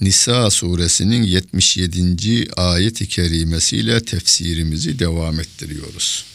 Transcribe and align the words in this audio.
Nisa 0.02 0.50
suresinin 0.50 1.23
77. 1.23 2.48
ayet-i 2.57 3.07
kerimesiyle 3.07 4.00
tefsirimizi 4.00 5.00
devam 5.00 5.39
ettiriyoruz. 5.39 6.25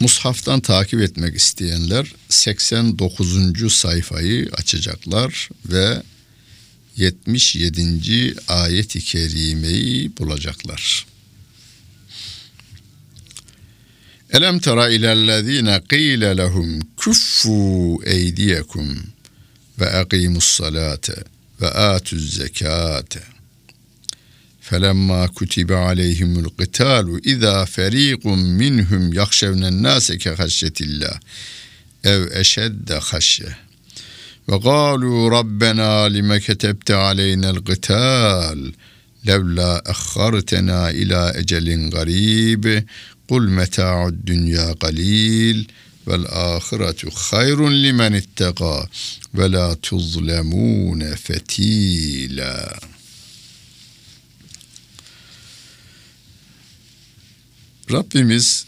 Mushaftan 0.00 0.60
takip 0.60 1.00
etmek 1.00 1.36
isteyenler 1.36 2.14
89. 2.28 3.72
sayfayı 3.72 4.50
açacaklar 4.52 5.48
ve 5.66 6.02
77. 6.96 8.34
ayet-i 8.48 9.00
kerimeyi 9.00 10.16
bulacaklar. 10.16 11.06
Elem 14.30 14.58
tera 14.58 14.88
ilellezine 14.88 15.82
qile 15.88 16.36
lehum 16.36 16.80
kuffu 16.96 18.00
eydiyekum 18.04 18.98
salate 20.40 21.24
ve 21.60 21.68
atuz 21.68 22.34
zekate. 22.36 23.22
فلما 24.70 25.26
كتب 25.26 25.72
عليهم 25.72 26.38
القتال 26.38 27.20
إذا 27.26 27.64
فريق 27.64 28.26
منهم 28.62 29.12
يخشون 29.14 29.64
الناس 29.64 30.12
كخشية 30.12 30.72
الله 30.80 31.18
أو 32.06 32.24
أشد 32.24 32.98
خشية 32.98 33.58
وقالوا 34.48 35.28
ربنا 35.28 36.08
لم 36.08 36.36
كتبت 36.36 36.90
علينا 36.90 37.50
القتال 37.50 38.72
لولا 39.24 39.90
أخرتنا 39.90 40.90
إلى 40.90 41.32
أجل 41.36 41.90
قريب 41.94 42.84
قل 43.28 43.50
متاع 43.50 44.06
الدنيا 44.06 44.72
قليل 44.72 45.66
vel 46.06 46.24
ahiretu 46.24 47.10
hayrun 47.14 47.82
limen 47.82 48.12
ittega 48.12 48.88
ve 49.34 49.52
la 49.52 49.76
tuzlemune 49.76 51.16
fetila. 51.16 52.78
Rabbimiz 57.92 58.66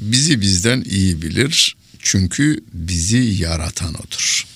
bizi 0.00 0.40
bizden 0.40 0.82
iyi 0.82 1.22
bilir 1.22 1.76
çünkü 2.02 2.64
bizi 2.72 3.42
yaratan 3.42 3.94
odur. 3.94 4.46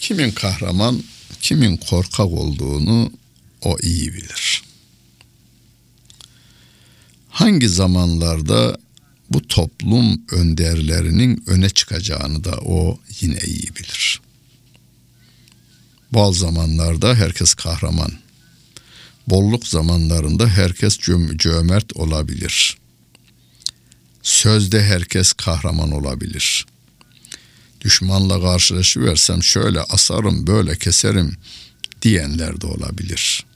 Kimin 0.00 0.30
kahraman, 0.30 1.02
kimin 1.40 1.76
korkak 1.76 2.26
olduğunu 2.26 3.12
o 3.62 3.78
iyi 3.82 4.14
bilir. 4.14 4.62
Hangi 7.30 7.68
zamanlarda 7.68 8.76
bu 9.32 9.48
toplum 9.48 10.22
önderlerinin 10.30 11.44
öne 11.46 11.70
çıkacağını 11.70 12.44
da 12.44 12.50
o 12.50 12.98
yine 13.20 13.38
iyi 13.46 13.76
bilir. 13.76 14.20
Bazı 16.12 16.38
zamanlarda 16.38 17.14
herkes 17.14 17.54
kahraman, 17.54 18.12
bolluk 19.26 19.66
zamanlarında 19.66 20.48
herkes 20.48 20.98
cöm- 20.98 21.38
cömert 21.38 21.96
olabilir. 21.96 22.78
Sözde 24.22 24.82
herkes 24.84 25.32
kahraman 25.32 25.92
olabilir. 25.92 26.66
Düşmanla 27.80 28.40
karşılaşıversem 28.40 29.42
şöyle 29.42 29.80
asarım, 29.80 30.46
böyle 30.46 30.78
keserim 30.78 31.36
diyenler 32.02 32.60
de 32.60 32.66
olabilir. 32.66 33.46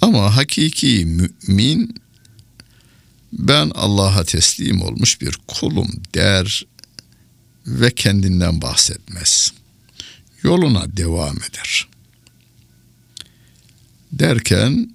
Ama 0.00 0.36
hakiki 0.36 1.06
mümin 1.06 2.03
ben 3.38 3.70
Allah'a 3.74 4.24
teslim 4.24 4.82
olmuş 4.82 5.20
bir 5.20 5.38
kulum 5.46 6.02
der 6.14 6.66
ve 7.66 7.90
kendinden 7.90 8.62
bahsetmez. 8.62 9.52
Yoluna 10.42 10.96
devam 10.96 11.36
eder.'' 11.36 11.94
derken 14.18 14.90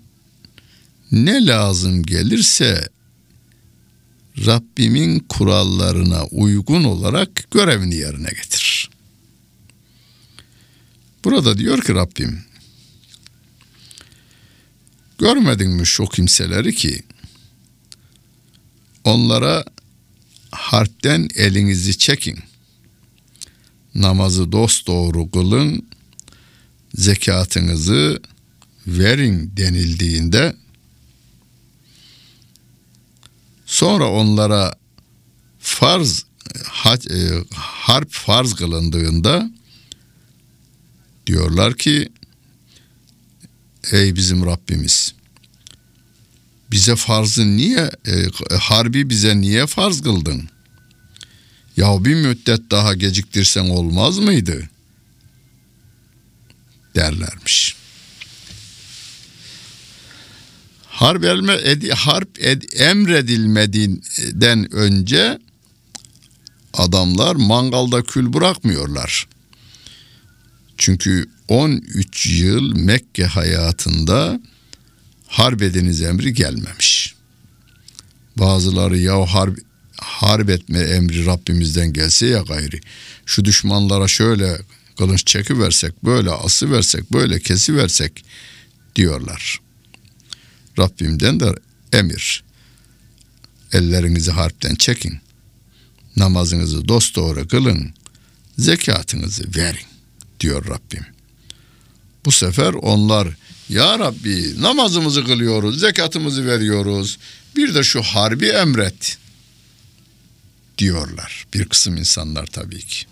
ne 1.12 1.46
lazım 1.46 2.04
gelirse 2.04 2.90
Rabbimin 4.46 5.20
kurallarına 5.20 6.26
uygun 6.26 6.84
olarak 6.84 7.52
görevini 7.52 7.96
yerine 7.96 8.30
getirir. 8.30 8.90
Burada 11.24 11.58
diyor 11.58 11.82
ki 11.82 11.96
Rabbim 11.96 12.44
görmedin 15.18 15.72
mi 15.72 15.88
şu 15.88 16.06
kimseleri 16.06 16.76
ki 16.76 17.04
onlara 19.04 19.66
harpten 20.52 21.28
elinizi 21.36 21.98
çekin. 21.98 22.40
Namazı 23.96 24.52
dosdoğru 24.52 25.32
kılın 25.32 25.90
zekatınızı 26.96 28.22
verin 28.88 29.52
denildiğinde 29.58 30.56
sonra 33.66 34.12
onlara 34.12 34.76
farz 35.60 36.26
e, 37.10 37.30
harp 37.56 38.12
farz 38.12 38.54
kılındığında 38.54 39.52
diyorlar 41.28 41.78
ki 41.78 42.10
ey 43.92 44.16
bizim 44.16 44.46
Rabbimiz 44.46 45.14
bize 46.72 46.96
farzı 46.96 47.58
niye 47.58 47.92
e, 48.08 48.14
harbi 48.56 49.10
bize 49.10 49.42
niye 49.42 49.68
farz 49.68 50.02
kıldın? 50.02 50.50
Ya 51.78 52.06
bir 52.06 52.16
müddet 52.16 52.72
daha 52.72 52.94
geciktirsen 52.94 53.70
olmaz 53.70 54.20
mıydı? 54.20 54.70
derlermiş. 56.96 57.76
harp, 60.88 61.24
elme, 61.24 61.58
edi, 61.64 61.92
harp 61.92 62.30
ed, 62.40 62.62
emredilmediğinden 62.74 64.74
önce 64.74 65.40
adamlar 66.74 67.36
mangalda 67.36 68.04
kül 68.04 68.34
bırakmıyorlar. 68.34 69.28
Çünkü 70.78 71.30
13 71.48 72.26
yıl 72.26 72.76
Mekke 72.76 73.26
hayatında 73.26 74.40
harp 75.30 75.62
ediniz 75.62 76.02
emri 76.02 76.34
gelmemiş. 76.34 77.16
Bazıları 78.38 78.98
ya 78.98 79.26
harp, 79.26 79.60
harp 79.96 80.50
etme 80.50 80.80
emri 80.80 81.26
Rabbimizden 81.26 81.94
gelse 81.94 82.28
ya 82.28 82.42
gayri. 82.42 82.82
Şu 83.26 83.46
düşmanlara 83.46 84.08
şöyle 84.08 84.58
kılıç 84.98 85.28
çekiversek, 85.28 86.06
böyle 86.06 86.32
ası 86.32 86.72
versek, 86.72 87.14
böyle 87.14 87.40
kesi 87.40 87.76
versek 87.76 88.26
diyorlar. 88.96 89.60
Rabbimden 90.80 91.40
de 91.40 91.54
emir. 91.94 92.44
Ellerinizi 93.74 94.32
harpten 94.32 94.76
çekin. 94.76 95.20
Namazınızı 96.16 96.88
dosdoğru 96.88 97.48
kılın. 97.48 97.94
Zekatınızı 98.58 99.44
verin 99.56 99.88
diyor 100.40 100.66
Rabbim. 100.68 101.06
Bu 102.26 102.32
sefer 102.32 102.74
onlar 102.74 103.28
ya 103.70 104.00
Rabbi 104.00 104.62
namazımızı 104.62 105.26
kılıyoruz, 105.26 105.80
zekatımızı 105.80 106.46
veriyoruz. 106.46 107.18
Bir 107.56 107.76
de 107.76 107.84
şu 107.84 108.02
harbi 108.02 108.48
emret 108.48 109.18
diyorlar. 110.78 111.46
Bir 111.54 111.66
kısım 111.66 111.98
insanlar 111.98 112.46
tabii 112.46 112.86
ki. 112.86 113.06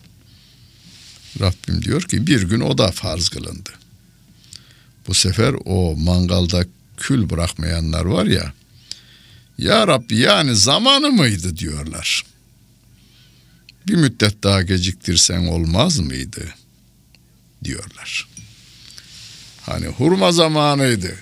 Rabbim 1.40 1.82
diyor 1.84 2.02
ki 2.02 2.28
bir 2.28 2.42
gün 2.42 2.60
o 2.60 2.78
da 2.78 2.92
farz 2.92 3.30
kılındı. 3.30 3.70
Bu 5.08 5.14
sefer 5.14 5.56
o 5.66 5.96
mangalda 5.96 6.66
kül 6.98 7.30
bırakmayanlar 7.30 8.06
var 8.06 8.26
ya. 8.26 8.54
Ya 9.58 9.88
Rabbi 9.88 10.18
yani 10.18 10.56
zamanı 10.56 11.12
mıydı 11.12 11.58
diyorlar. 11.58 12.24
Bir 13.88 13.96
müddet 13.96 14.44
daha 14.44 14.62
geciktirsen 14.62 15.48
olmaz 15.48 16.00
mıydı 16.00 16.54
diyorlar. 17.64 18.28
Hani 19.68 19.88
hurma 19.88 20.32
zamanıydı. 20.32 21.16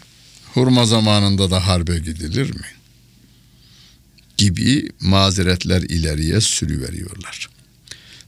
Hurma 0.53 0.85
zamanında 0.85 1.51
da 1.51 1.67
harbe 1.67 1.99
gidilir 1.99 2.49
mi? 2.49 2.65
Gibi 4.37 4.89
mazeretler 4.99 5.81
ileriye 5.81 6.41
sürüveriyorlar. 6.41 7.49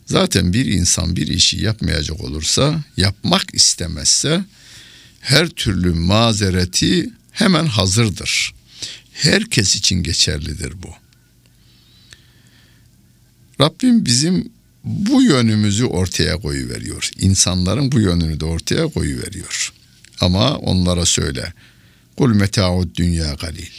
Zaten 0.05 0.53
bir 0.53 0.65
insan 0.65 1.15
bir 1.15 1.27
işi 1.27 1.63
yapmayacak 1.63 2.21
olursa, 2.21 2.83
yapmak 2.97 3.53
istemezse 3.53 4.45
her 5.19 5.47
türlü 5.47 5.93
mazereti 5.93 7.09
hemen 7.31 7.65
hazırdır. 7.65 8.53
Herkes 9.13 9.75
için 9.75 10.03
geçerlidir 10.03 10.73
bu. 10.83 10.89
Rabbim 13.61 14.05
bizim 14.05 14.49
bu 14.83 15.21
yönümüzü 15.21 15.85
ortaya 15.85 16.37
koyuveriyor. 16.37 17.11
İnsanların 17.19 17.91
bu 17.91 17.99
yönünü 17.99 18.39
de 18.39 18.45
ortaya 18.45 18.87
koyuveriyor. 18.87 19.76
Ama 20.21 20.57
onlara 20.57 21.05
söyle. 21.05 21.53
Kul 22.17 22.33
meta'ud 22.33 22.95
dünya 22.95 23.33
galil. 23.33 23.71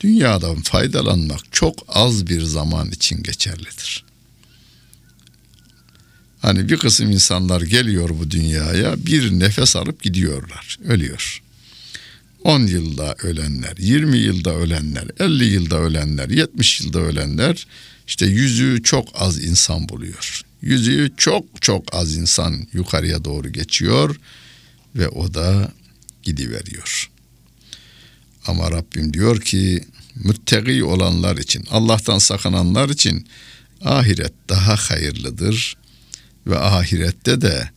Dünyadan 0.00 0.62
faydalanmak 0.62 1.40
çok 1.52 1.74
az 1.88 2.26
bir 2.26 2.42
zaman 2.42 2.90
için 2.90 3.22
geçerlidir. 3.22 4.04
Hani 6.40 6.68
bir 6.68 6.76
kısım 6.76 7.10
insanlar 7.10 7.60
geliyor 7.60 8.10
bu 8.20 8.30
dünyaya 8.30 9.06
bir 9.06 9.30
nefes 9.30 9.76
alıp 9.76 10.02
gidiyorlar, 10.02 10.78
ölüyor. 10.84 11.42
10 12.44 12.60
yılda 12.60 13.14
ölenler, 13.22 13.76
20 13.78 14.18
yılda 14.18 14.54
ölenler, 14.54 15.04
50 15.20 15.44
yılda 15.44 15.78
ölenler, 15.78 16.28
70 16.28 16.80
yılda 16.80 17.00
ölenler 17.00 17.66
işte 18.06 18.26
yüzü 18.26 18.82
çok 18.82 19.08
az 19.14 19.44
insan 19.44 19.88
buluyor. 19.88 20.42
Yüzü 20.62 21.10
çok 21.16 21.62
çok 21.62 21.94
az 21.94 22.16
insan 22.16 22.66
yukarıya 22.72 23.24
doğru 23.24 23.52
geçiyor 23.52 24.16
ve 24.98 25.08
o 25.08 25.34
da 25.34 25.72
gidiveriyor. 26.22 27.10
Ama 28.46 28.70
Rabbim 28.70 29.12
diyor 29.12 29.40
ki 29.40 29.84
müttegi 30.14 30.84
olanlar 30.84 31.36
için, 31.36 31.66
Allah'tan 31.70 32.18
sakınanlar 32.18 32.88
için 32.88 33.26
ahiret 33.84 34.32
daha 34.48 34.76
hayırlıdır 34.76 35.76
ve 36.46 36.58
ahirette 36.58 37.40
de 37.40 37.70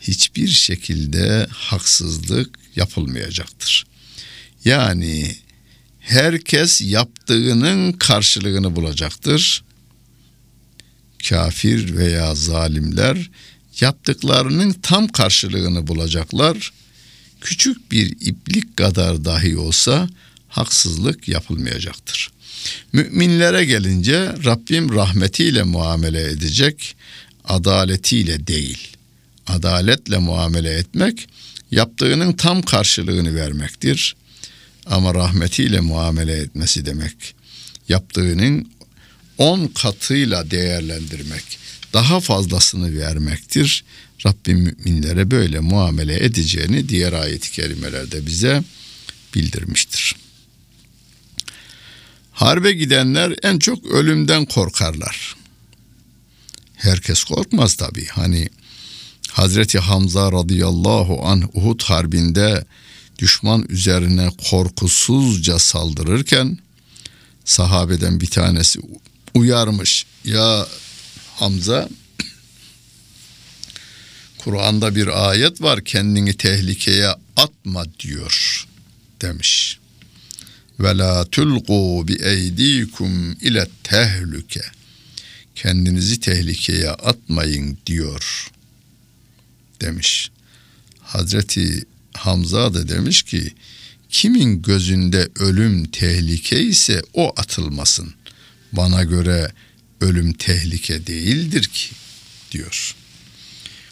hiçbir 0.00 0.48
şekilde 0.48 1.46
haksızlık 1.50 2.58
yapılmayacaktır. 2.76 3.86
Yani 4.64 5.36
herkes 6.00 6.80
yaptığının 6.80 7.92
karşılığını 7.92 8.76
bulacaktır. 8.76 9.64
Kafir 11.28 11.96
veya 11.96 12.34
zalimler 12.34 13.30
yaptıklarının 13.80 14.72
tam 14.72 15.08
karşılığını 15.08 15.86
bulacaklar. 15.86 16.72
Küçük 17.40 17.92
bir 17.92 18.16
iplik 18.20 18.76
kadar 18.76 19.24
dahi 19.24 19.58
olsa 19.58 20.08
haksızlık 20.48 21.28
yapılmayacaktır. 21.28 22.30
Müminlere 22.92 23.64
gelince 23.64 24.34
Rabbim 24.44 24.94
rahmetiyle 24.94 25.62
muamele 25.62 26.22
edecek, 26.22 26.96
adaletiyle 27.44 28.46
değil. 28.46 28.88
Adaletle 29.46 30.18
muamele 30.18 30.74
etmek 30.74 31.28
yaptığının 31.70 32.32
tam 32.32 32.62
karşılığını 32.62 33.34
vermektir. 33.34 34.16
Ama 34.86 35.14
rahmetiyle 35.14 35.80
muamele 35.80 36.32
etmesi 36.36 36.86
demek. 36.86 37.34
Yaptığının 37.88 38.70
on 39.38 39.66
katıyla 39.66 40.50
değerlendirmek, 40.50 41.58
daha 41.94 42.20
fazlasını 42.20 42.98
vermektir. 42.98 43.84
Rabbim 44.26 44.58
müminlere 44.58 45.30
böyle 45.30 45.60
muamele 45.60 46.24
edeceğini 46.24 46.88
diğer 46.88 47.12
ayet-i 47.12 47.50
kerimelerde 47.50 48.26
bize 48.26 48.62
bildirmiştir. 49.34 50.16
Harbe 52.32 52.72
gidenler 52.72 53.34
en 53.42 53.58
çok 53.58 53.86
ölümden 53.86 54.44
korkarlar. 54.44 55.36
Herkes 56.74 57.24
korkmaz 57.24 57.74
tabi. 57.74 58.06
Hani 58.06 58.48
Hazreti 59.30 59.78
Hamza 59.78 60.32
radıyallahu 60.32 61.26
an 61.26 61.50
Uhud 61.54 61.82
harbinde 61.82 62.64
düşman 63.18 63.66
üzerine 63.68 64.30
korkusuzca 64.50 65.58
saldırırken 65.58 66.58
sahabeden 67.44 68.20
bir 68.20 68.26
tanesi 68.26 68.80
uyarmış. 69.34 70.06
Ya 70.24 70.66
Hamza 71.36 71.88
Kur'an'da 74.38 74.94
bir 74.94 75.28
ayet 75.30 75.62
var 75.62 75.84
kendini 75.84 76.36
tehlikeye 76.36 77.08
atma 77.36 77.84
diyor 78.00 78.66
demiş. 79.20 79.78
Ve 80.80 80.98
la 80.98 81.24
tulqu 81.24 82.08
bi 82.08 82.14
eydikum 82.14 83.32
ile 83.32 83.68
tehlike. 83.82 84.62
Kendinizi 85.54 86.20
tehlikeye 86.20 86.90
atmayın 86.90 87.78
diyor 87.86 88.50
demiş. 89.80 90.30
Hazreti 91.00 91.84
Hamza 92.14 92.74
da 92.74 92.88
demiş 92.88 93.22
ki 93.22 93.54
kimin 94.08 94.62
gözünde 94.62 95.28
ölüm 95.38 95.84
tehlike 95.84 96.60
ise 96.60 97.02
o 97.14 97.32
atılmasın. 97.36 98.14
Bana 98.72 99.04
göre 99.04 99.52
ölüm 100.04 100.32
tehlike 100.32 101.06
değildir 101.06 101.64
ki 101.64 101.90
diyor. 102.52 102.94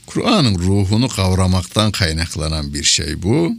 Kur'an'ın 0.06 0.58
ruhunu 0.58 1.08
kavramaktan 1.08 1.92
kaynaklanan 1.92 2.74
bir 2.74 2.84
şey 2.84 3.22
bu. 3.22 3.56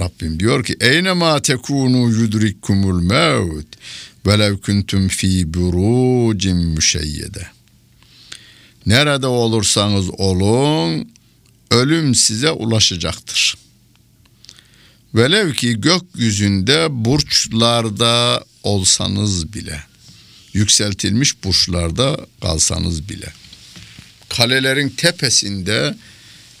Rabbim 0.00 0.40
diyor 0.40 0.64
ki 0.64 0.76
eyne 0.80 1.12
ma 1.12 1.42
tekunu 1.42 2.10
yudrikkumul 2.10 3.02
mevt 3.02 3.66
velev 4.26 4.56
kuntum 4.56 5.08
fi 5.08 5.54
burucin 5.54 6.56
müşeyyede. 6.56 7.46
Nerede 8.86 9.26
olursanız 9.26 10.10
olun 10.10 11.08
ölüm 11.70 12.14
size 12.14 12.50
ulaşacaktır. 12.50 13.54
Velev 15.14 15.52
ki 15.52 15.80
gökyüzünde 15.80 16.86
burçlarda 16.90 18.44
olsanız 18.62 19.52
bile, 19.52 19.80
yükseltilmiş 20.54 21.44
burçlarda 21.44 22.26
kalsanız 22.40 23.08
bile, 23.08 23.32
kalelerin 24.28 24.88
tepesinde 24.88 25.96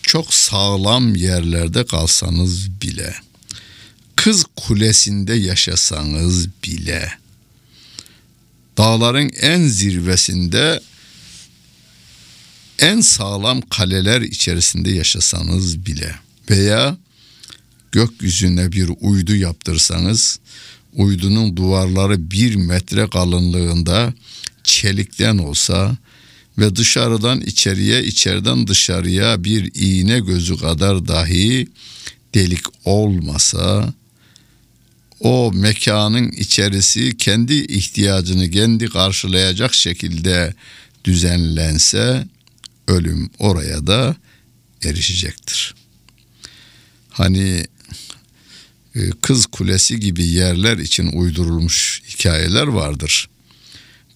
çok 0.02 0.34
sağlam 0.34 1.14
yerlerde 1.14 1.86
kalsanız 1.86 2.80
bile, 2.82 3.14
kız 4.16 4.44
kulesinde 4.56 5.34
yaşasanız 5.34 6.48
bile, 6.64 7.12
dağların 8.78 9.28
en 9.28 9.68
zirvesinde 9.68 10.80
en 12.78 13.00
sağlam 13.00 13.60
kaleler 13.60 14.20
içerisinde 14.20 14.90
yaşasanız 14.90 15.86
bile 15.86 16.14
veya 16.50 16.96
gökyüzüne 17.92 18.72
bir 18.72 18.90
uydu 19.00 19.36
yaptırsanız 19.36 20.38
uydunun 20.94 21.56
duvarları 21.56 22.30
bir 22.30 22.54
metre 22.54 23.10
kalınlığında 23.10 24.14
çelikten 24.64 25.38
olsa 25.38 25.96
ve 26.58 26.76
dışarıdan 26.76 27.40
içeriye 27.40 28.04
içeriden 28.04 28.66
dışarıya 28.66 29.44
bir 29.44 29.70
iğne 29.74 30.20
gözü 30.20 30.56
kadar 30.56 31.08
dahi 31.08 31.66
delik 32.34 32.64
olmasa 32.84 33.94
o 35.20 35.52
mekanın 35.54 36.28
içerisi 36.30 37.16
kendi 37.16 37.54
ihtiyacını 37.54 38.50
kendi 38.50 38.86
karşılayacak 38.86 39.74
şekilde 39.74 40.54
düzenlense 41.04 42.26
ölüm 42.88 43.30
oraya 43.38 43.86
da 43.86 44.16
erişecektir. 44.84 45.74
Hani 47.10 47.64
kız 49.22 49.46
kulesi 49.46 50.00
gibi 50.00 50.24
yerler 50.24 50.78
için 50.78 51.06
uydurulmuş 51.12 52.02
hikayeler 52.08 52.66
vardır. 52.66 53.28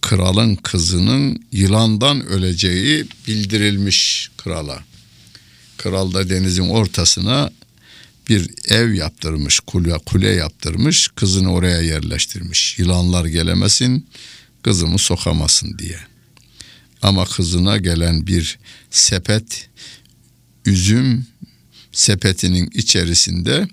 Kralın 0.00 0.54
kızının 0.54 1.44
yılandan 1.52 2.26
öleceği 2.26 3.06
bildirilmiş 3.28 4.30
krala. 4.36 4.84
Kral 5.76 6.14
da 6.14 6.30
denizin 6.30 6.68
ortasına 6.68 7.50
bir 8.28 8.50
ev 8.68 8.92
yaptırmış, 8.92 9.60
kule, 9.60 9.98
kule 10.06 10.28
yaptırmış, 10.28 11.08
kızını 11.08 11.52
oraya 11.52 11.80
yerleştirmiş. 11.80 12.78
Yılanlar 12.78 13.24
gelemesin, 13.24 14.06
kızımı 14.62 14.98
sokamasın 14.98 15.78
diye. 15.78 15.98
Ama 17.02 17.24
kızına 17.24 17.76
gelen 17.76 18.26
bir 18.26 18.58
sepet 18.90 19.68
üzüm 20.64 21.26
sepetinin 21.92 22.70
içerisinde 22.74 23.68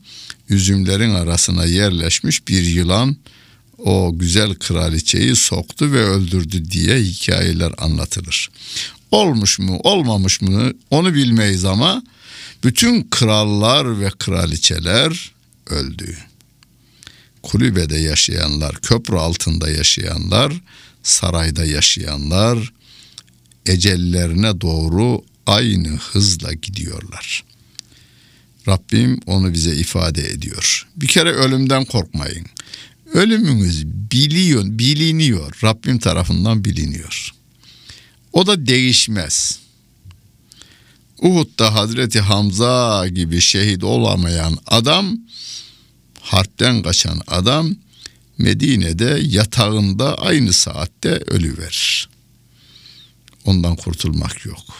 üzümlerin 0.49 1.13
arasına 1.13 1.65
yerleşmiş 1.65 2.47
bir 2.47 2.61
yılan 2.63 3.15
o 3.77 4.11
güzel 4.17 4.55
kraliçeyi 4.55 5.35
soktu 5.35 5.91
ve 5.91 6.03
öldürdü 6.03 6.71
diye 6.71 6.97
hikayeler 6.97 7.71
anlatılır. 7.77 8.49
Olmuş 9.11 9.59
mu 9.59 9.79
olmamış 9.83 10.41
mı 10.41 10.73
onu 10.89 11.13
bilmeyiz 11.13 11.65
ama 11.65 12.03
bütün 12.63 13.07
krallar 13.11 13.99
ve 13.99 14.09
kraliçeler 14.19 15.31
öldü. 15.67 16.17
Kulübede 17.43 17.97
yaşayanlar, 17.97 18.75
köprü 18.75 19.15
altında 19.15 19.69
yaşayanlar, 19.69 20.53
sarayda 21.03 21.65
yaşayanlar, 21.65 22.73
ecellerine 23.65 24.61
doğru 24.61 25.21
aynı 25.45 25.87
hızla 25.87 26.53
gidiyorlar. 26.53 27.43
Rabbim 28.67 29.19
onu 29.25 29.53
bize 29.53 29.75
ifade 29.75 30.29
ediyor. 30.31 30.87
Bir 30.95 31.07
kere 31.07 31.31
ölümden 31.31 31.85
korkmayın. 31.85 32.45
Ölümünüz 33.13 33.87
biliyor, 33.87 34.63
biliniyor. 34.65 35.59
Rabbim 35.63 35.99
tarafından 35.99 36.65
biliniyor. 36.65 37.31
O 38.33 38.47
da 38.47 38.65
değişmez. 38.65 39.59
Uhud'da 41.21 41.73
Hazreti 41.73 42.19
Hamza 42.19 43.07
gibi 43.07 43.41
şehit 43.41 43.83
olamayan 43.83 44.57
adam, 44.67 45.17
harpten 46.21 46.83
kaçan 46.83 47.21
adam 47.27 47.75
Medine'de 48.37 49.19
yatağında 49.23 50.17
aynı 50.17 50.53
saatte 50.53 51.09
ölü. 51.09 51.55
Ondan 53.45 53.75
kurtulmak 53.75 54.45
yok. 54.45 54.79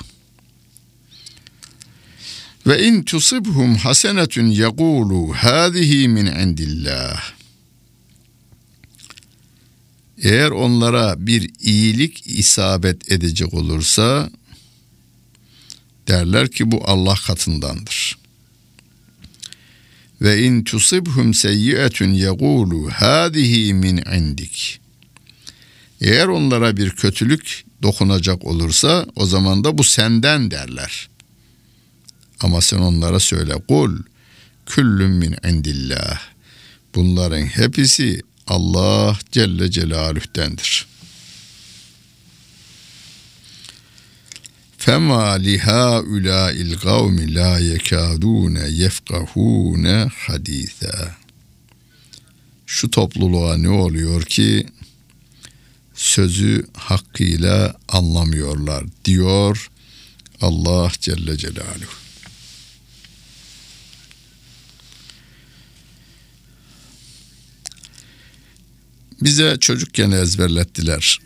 Ve 2.68 2.88
in 2.88 3.04
tusibhum 3.04 3.76
hasenetun 3.76 4.46
yekulu 4.46 5.34
hadihi 5.34 6.08
min 6.08 6.26
indillah. 6.26 7.24
Eğer 10.18 10.52
onlara 10.52 11.28
bir 11.28 11.50
iyilik 11.62 12.28
isabet 12.28 13.12
edecek 13.12 13.54
olursa 13.54 14.30
derler 16.08 16.52
ki 16.52 16.72
bu 16.72 16.82
Allah 16.86 17.16
katındandır. 17.28 18.18
Ve 20.22 20.44
in 20.44 20.64
tusibhum 20.64 21.34
seyyi'etun 21.34 22.14
yekulu 22.14 22.92
hadihi 22.92 23.74
min 23.74 23.98
indik. 23.98 24.80
Eğer 26.02 26.28
onlara 26.28 26.78
bir 26.78 26.90
kötülük 26.90 27.66
dokunacak 27.84 28.46
olursa 28.46 29.06
o 29.16 29.26
zaman 29.26 29.64
da 29.64 29.78
bu 29.78 29.84
senden 29.84 30.52
derler. 30.52 31.10
Ama 32.46 32.62
sen 32.62 32.78
onlara 32.78 33.20
söyle 33.20 33.54
kul 33.68 33.98
küllüm 34.66 35.12
min 35.12 35.36
indillah. 35.50 36.22
Bunların 36.96 37.46
hepsi 37.46 38.22
Allah 38.48 39.18
Celle 39.32 39.72
Celaluh'tendir. 39.72 40.88
Fema 44.78 45.32
liha 45.32 46.02
ula'il 46.02 46.78
gavmi 46.78 47.36
la 47.36 47.60
yekadune 47.60 48.70
yefkahune 48.70 50.10
haditha. 50.18 51.16
Şu 52.66 52.90
topluluğa 52.90 53.58
ne 53.58 53.70
oluyor 53.70 54.24
ki 54.24 54.68
sözü 55.96 56.68
hakkıyla 56.74 57.76
anlamıyorlar 57.88 58.86
diyor 59.06 59.72
Allah 60.42 60.92
Celle 61.00 61.38
Celaluhu. 61.38 62.05
Bize 69.26 69.58
çocukken 69.60 70.12
ezberlettiler. 70.12 71.20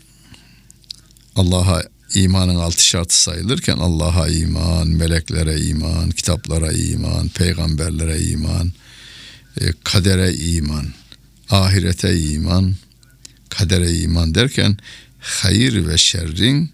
Allah'a 1.36 1.82
imanın 2.14 2.56
altı 2.56 2.86
şartı 2.86 3.22
sayılırken 3.22 3.76
Allah'a 3.76 4.28
iman, 4.28 4.88
meleklere 4.88 5.60
iman, 5.60 6.10
kitaplara 6.10 6.72
iman, 6.72 7.28
peygamberlere 7.28 8.20
iman, 8.20 8.72
e, 9.60 9.64
kadere 9.84 10.34
iman, 10.34 10.86
ahirete 11.50 12.20
iman, 12.20 12.74
kadere 13.48 13.92
iman 13.92 14.34
derken 14.34 14.76
hayır 15.18 15.86
ve 15.86 15.98
şerrin 15.98 16.70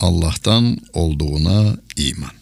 Allah'tan 0.00 0.78
olduğuna 0.92 1.76
iman. 1.96 2.32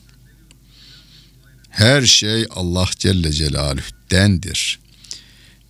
Her 1.71 2.03
şey 2.03 2.47
Allah 2.51 2.89
Celle 2.99 3.33
Celaluh'dendir. 3.33 4.88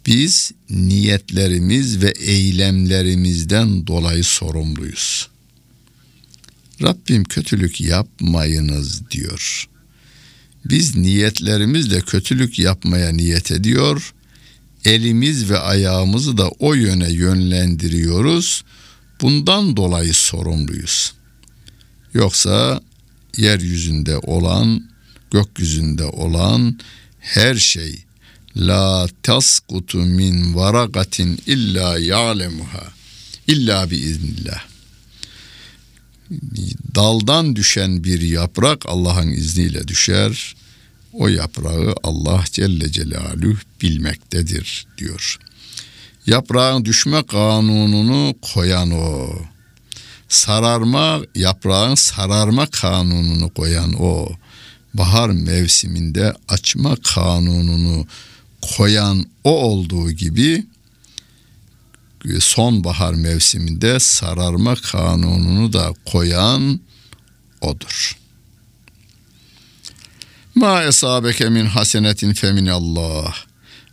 Biz 0.08 0.52
niyetlerimiz 0.70 2.02
ve 2.02 2.10
eylemlerimizden 2.10 3.86
dolayı 3.86 4.24
sorumluyuz. 4.24 5.28
Rabbim 6.82 7.24
kötülük 7.24 7.80
yapmayınız 7.80 9.10
diyor. 9.10 9.68
Biz 10.64 10.96
niyetlerimizle 10.96 12.00
kötülük 12.00 12.58
yapmaya 12.58 13.12
niyet 13.12 13.52
ediyor. 13.52 14.14
Elimiz 14.84 15.50
ve 15.50 15.58
ayağımızı 15.58 16.38
da 16.38 16.48
o 16.48 16.74
yöne 16.74 17.12
yönlendiriyoruz. 17.12 18.64
Bundan 19.20 19.76
dolayı 19.76 20.14
sorumluyuz. 20.14 21.14
Yoksa 22.14 22.80
yeryüzünde 23.36 24.18
olan, 24.18 24.90
gökyüzünde 25.30 26.04
olan 26.04 26.78
her 27.18 27.54
şey 27.54 28.07
la 28.58 29.08
taskutu 29.22 29.98
min 29.98 30.54
varagatin 30.54 31.38
illa 31.46 31.98
ya'lemuha 31.98 32.92
illa 33.46 33.90
bi 33.90 33.96
iznillah. 33.96 34.62
Daldan 36.94 37.56
düşen 37.56 38.04
bir 38.04 38.20
yaprak 38.20 38.86
Allah'ın 38.86 39.28
izniyle 39.28 39.88
düşer. 39.88 40.54
O 41.12 41.28
yaprağı 41.28 41.94
Allah 42.02 42.44
Celle 42.52 42.92
Celaluhu 42.92 43.56
bilmektedir 43.82 44.86
diyor. 44.98 45.38
Yaprağın 46.26 46.84
düşme 46.84 47.22
kanununu 47.22 48.34
koyan 48.54 48.90
o. 48.90 49.30
Sararma 50.28 51.20
yaprağın 51.34 51.94
sararma 51.94 52.66
kanununu 52.66 53.48
koyan 53.50 53.92
o. 54.02 54.28
Bahar 54.94 55.28
mevsiminde 55.28 56.34
açma 56.48 56.96
kanununu 57.14 58.06
koyan 58.62 59.26
o 59.44 59.50
olduğu 59.50 60.10
gibi 60.10 60.66
sonbahar 62.38 63.14
mevsiminde 63.14 64.00
sararma 64.00 64.74
kanununu 64.74 65.72
da 65.72 65.94
koyan 66.06 66.80
odur. 67.60 68.16
Ma 70.54 70.82
esabeke 70.82 71.48
min 71.48 71.66
hasenetin 71.66 72.32
femin 72.32 72.66
Allah 72.66 73.34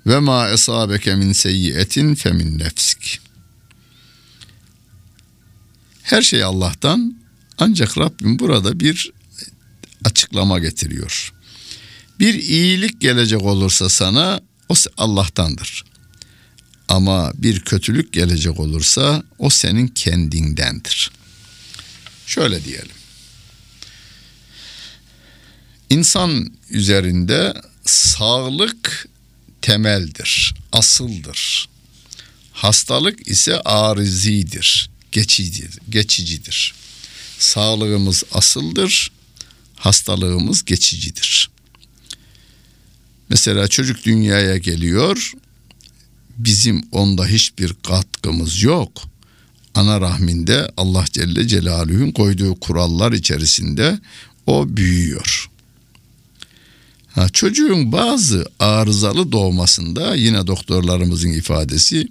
ve 0.07 0.19
ma 0.19 0.49
esabeke 0.49 1.15
min 1.15 1.33
seyyiyetin 1.33 2.15
femin 2.15 2.59
nefsik. 2.59 3.19
Her 6.03 6.21
şey 6.21 6.43
Allah'tan 6.43 7.17
ancak 7.57 7.97
Rabbim 7.97 8.39
burada 8.39 8.79
bir 8.79 9.11
açıklama 10.05 10.59
getiriyor. 10.59 11.33
Bir 12.19 12.33
iyilik 12.33 13.01
gelecek 13.01 13.41
olursa 13.41 13.89
sana 13.89 14.41
o 14.69 14.75
Allah'tandır. 14.97 15.83
Ama 16.87 17.31
bir 17.35 17.59
kötülük 17.59 18.13
gelecek 18.13 18.59
olursa 18.59 19.23
o 19.39 19.49
senin 19.49 19.87
kendindendir. 19.87 21.11
Şöyle 22.27 22.63
diyelim. 22.65 22.95
İnsan 25.89 26.53
üzerinde 26.69 27.53
sağlık 27.85 29.07
temeldir, 29.61 30.53
asıldır. 30.71 31.69
Hastalık 32.51 33.27
ise 33.27 33.61
arizidir, 33.61 34.89
geçicidir. 35.11 35.79
geçicidir. 35.89 36.73
Sağlığımız 37.39 38.23
asıldır, 38.31 39.11
hastalığımız 39.75 40.65
geçicidir. 40.65 41.49
Mesela 43.29 43.67
çocuk 43.67 44.05
dünyaya 44.05 44.57
geliyor. 44.57 45.33
Bizim 46.37 46.83
onda 46.91 47.27
hiçbir 47.27 47.73
katkımız 47.83 48.63
yok. 48.63 48.91
Ana 49.75 50.01
rahminde 50.01 50.71
Allah 50.77 51.05
Celle 51.11 51.47
Celaluhu'nun 51.47 52.11
koyduğu 52.11 52.55
kurallar 52.55 53.11
içerisinde 53.11 53.99
o 54.47 54.77
büyüyor. 54.77 55.49
Ha, 57.07 57.29
çocuğun 57.29 57.91
bazı 57.91 58.45
arızalı 58.59 59.31
doğmasında 59.31 60.15
yine 60.15 60.47
doktorlarımızın 60.47 61.29
ifadesi 61.29 62.07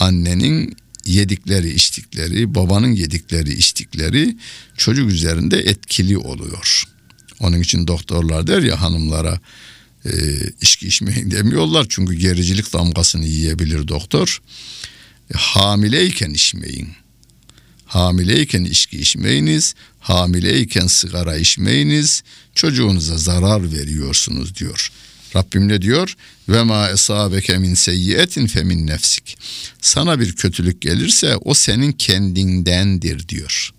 annenin 0.00 0.76
yedikleri 1.04 1.74
içtikleri 1.74 2.54
babanın 2.54 2.92
yedikleri 2.92 3.52
içtikleri 3.52 4.36
çocuk 4.76 5.10
üzerinde 5.10 5.58
etkili 5.58 6.18
oluyor. 6.18 6.84
Onun 7.40 7.60
için 7.60 7.86
doktorlar 7.86 8.46
der 8.46 8.62
ya 8.62 8.80
hanımlara 8.80 9.40
e, 10.06 10.12
içki 10.60 10.86
içmeyin 10.86 11.30
demiyorlar 11.30 11.86
çünkü 11.88 12.14
gericilik 12.14 12.72
damgasını 12.72 13.26
yiyebilir 13.26 13.88
doktor. 13.88 14.42
E, 15.34 15.38
hamileyken 15.38 16.30
içmeyin. 16.30 16.88
Hamileyken 17.86 18.64
içki 18.64 18.98
içmeyiniz, 18.98 19.74
hamileyken 20.00 20.86
sigara 20.86 21.36
içmeyiniz, 21.36 22.22
çocuğunuza 22.54 23.16
zarar 23.16 23.72
veriyorsunuz 23.72 24.56
diyor. 24.56 24.92
Rabbim 25.36 25.68
ne 25.68 25.82
diyor? 25.82 26.16
Ve 26.48 26.62
ma 26.62 26.90
esabeke 26.90 27.58
min 27.58 27.74
seyyiyetin 27.74 28.46
fe 28.46 28.68
nefsik. 28.68 29.38
Sana 29.80 30.20
bir 30.20 30.32
kötülük 30.32 30.80
gelirse 30.80 31.36
o 31.36 31.54
senin 31.54 31.92
kendindendir 31.92 33.28
diyor. 33.28 33.70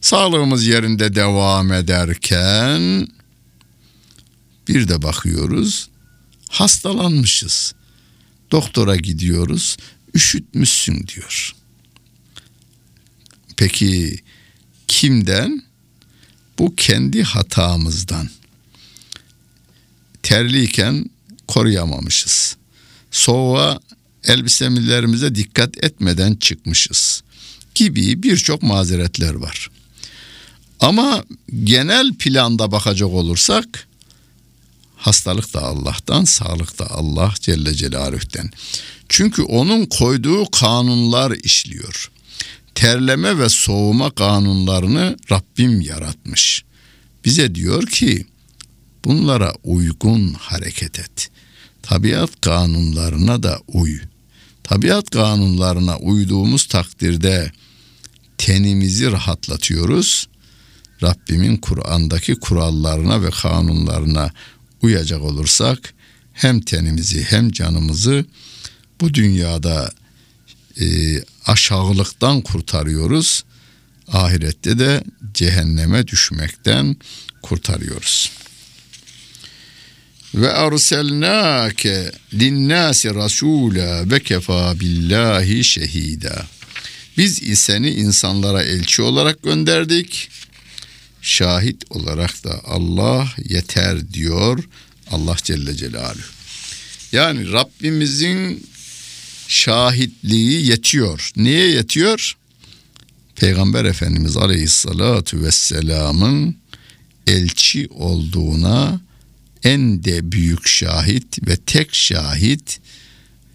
Sağlığımız 0.00 0.66
yerinde 0.66 1.14
devam 1.14 1.72
ederken 1.72 3.08
bir 4.68 4.88
de 4.88 5.02
bakıyoruz 5.02 5.88
hastalanmışız. 6.48 7.74
Doktora 8.50 8.96
gidiyoruz 8.96 9.76
üşütmüşsün 10.14 11.06
diyor. 11.06 11.54
Peki 13.56 14.20
kimden? 14.88 15.62
Bu 16.58 16.74
kendi 16.76 17.22
hatamızdan. 17.22 18.30
Terliyken 20.22 21.10
koruyamamışız. 21.48 22.56
Soğuğa 23.10 23.80
elbiselerimize 24.24 25.34
dikkat 25.34 25.84
etmeden 25.84 26.34
çıkmışız 26.34 27.22
gibi 27.74 28.22
birçok 28.22 28.62
mazeretler 28.62 29.34
var. 29.34 29.70
Ama 30.80 31.24
genel 31.64 32.14
planda 32.14 32.72
bakacak 32.72 33.08
olursak 33.08 33.87
hastalık 34.98 35.54
da 35.54 35.62
Allah'tan, 35.62 36.24
sağlık 36.24 36.78
da 36.78 36.90
Allah 36.90 37.34
Celle 37.40 37.74
Celaluh'ten. 37.74 38.50
Çünkü 39.08 39.42
onun 39.42 39.86
koyduğu 39.86 40.50
kanunlar 40.50 41.30
işliyor. 41.30 42.10
Terleme 42.74 43.38
ve 43.38 43.48
soğuma 43.48 44.10
kanunlarını 44.10 45.16
Rabbim 45.30 45.80
yaratmış. 45.80 46.64
Bize 47.24 47.54
diyor 47.54 47.86
ki 47.86 48.26
bunlara 49.04 49.52
uygun 49.64 50.32
hareket 50.32 50.98
et. 50.98 51.30
Tabiat 51.82 52.40
kanunlarına 52.40 53.42
da 53.42 53.60
uy. 53.68 53.98
Tabiat 54.64 55.10
kanunlarına 55.10 55.98
uyduğumuz 55.98 56.66
takdirde 56.66 57.52
tenimizi 58.38 59.12
rahatlatıyoruz. 59.12 60.28
Rabbimin 61.02 61.56
Kur'an'daki 61.56 62.34
kurallarına 62.34 63.22
ve 63.22 63.30
kanunlarına 63.30 64.30
uyacak 64.82 65.22
olursak 65.22 65.94
hem 66.32 66.60
tenimizi 66.60 67.22
hem 67.22 67.50
canımızı 67.50 68.24
bu 69.00 69.14
dünyada 69.14 69.90
e, 70.80 70.86
aşağılıktan 71.46 72.40
kurtarıyoruz. 72.40 73.44
Ahirette 74.08 74.78
de 74.78 75.04
cehenneme 75.34 76.06
düşmekten 76.06 76.96
kurtarıyoruz. 77.42 78.32
Ve 80.34 80.52
arselnake 80.52 82.12
linnâsi 82.34 83.08
rasûlâ 83.08 84.10
ve 84.10 84.20
kefâ 84.20 84.80
billahi 84.80 85.64
şehîdâ. 85.64 86.46
Biz 87.16 87.58
seni 87.58 87.90
insanlara 87.90 88.62
elçi 88.62 89.02
olarak 89.02 89.42
gönderdik. 89.42 90.30
Şahit 91.28 91.84
olarak 91.90 92.44
da 92.44 92.60
Allah 92.64 93.28
yeter 93.48 94.12
diyor 94.12 94.64
Allah 95.10 95.36
Celle 95.44 95.76
Celaluhu. 95.76 96.22
Yani 97.12 97.52
Rabbimizin 97.52 98.66
şahitliği 99.48 100.66
yetiyor. 100.66 101.30
Niye 101.36 101.68
yetiyor? 101.68 102.36
Peygamber 103.36 103.84
Efendimiz 103.84 104.36
Aleyhissalatu 104.36 105.42
vesselamın 105.42 106.56
elçi 107.26 107.88
olduğuna 107.90 109.00
en 109.64 110.04
de 110.04 110.32
büyük 110.32 110.68
şahit 110.68 111.48
ve 111.48 111.56
tek 111.56 111.94
şahit 111.94 112.80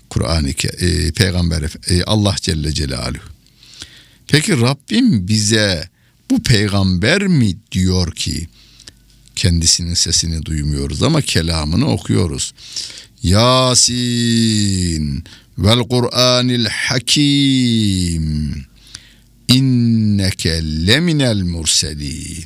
Kur'an-ı 0.10 0.50
e, 0.50 1.12
Peygamber 1.12 1.64
e, 1.90 2.04
Allah 2.04 2.36
Celle 2.42 2.74
Celaluhu. 2.74 3.30
Peki 4.28 4.62
Rabbim 4.62 5.28
bize 5.28 5.93
bu 6.34 6.44
peygamber 6.44 7.28
mi 7.28 7.56
diyor 7.72 8.12
ki 8.12 8.48
kendisinin 9.36 9.94
sesini 9.94 10.46
duymuyoruz 10.46 11.04
ama 11.04 11.22
kelamını 11.22 11.92
okuyoruz. 11.92 12.54
Yasin 13.24 15.24
vel 15.58 15.80
Kur'anil 15.80 16.66
Hakim 16.66 18.56
inneke 19.48 20.62
leminel 20.88 21.42
murselin. 21.42 22.46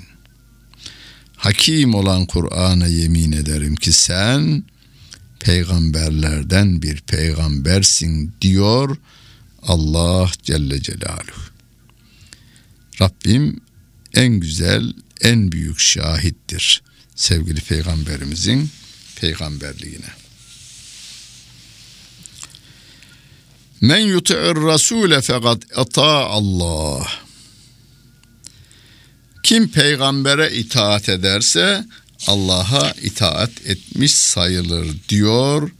Hakim 1.35 1.93
olan 1.93 2.25
Kur'an'a 2.25 2.87
yemin 2.87 3.31
ederim 3.31 3.75
ki 3.75 3.91
sen 3.91 4.63
peygamberlerden 5.39 6.81
bir 6.81 7.01
peygambersin 7.01 8.33
diyor 8.41 8.97
Allah 9.63 10.31
Celle 10.43 10.81
Celaluhu. 10.81 11.41
Rabbim 13.01 13.66
en 14.17 14.39
güzel, 14.39 14.93
en 15.21 15.51
büyük 15.51 15.79
şahittir 15.79 16.81
sevgili 17.15 17.61
peygamberimizin 17.61 18.69
peygamberliğine. 19.15 20.09
Men 23.81 23.99
yuti'ir 23.99 24.55
rasule 24.55 25.21
fakat 25.21 25.63
ata 25.75 26.25
Allah. 26.25 27.07
Kim 29.43 29.67
peygambere 29.71 30.55
itaat 30.55 31.09
ederse 31.09 31.85
Allah'a 32.27 32.91
itaat 32.91 33.51
etmiş 33.65 34.13
sayılır 34.15 34.95
diyor 35.09 35.71